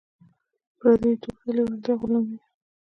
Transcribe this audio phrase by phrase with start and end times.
[0.79, 2.45] پردیو توکو ته لیوالتیا غلامي ده.